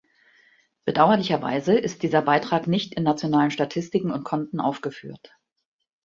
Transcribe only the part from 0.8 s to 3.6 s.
Bedauerlicherweise ist dieser Beitrag nicht in nationalen